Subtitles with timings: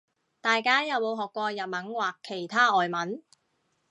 [0.41, 3.21] 大家有冇學過日文或其他外文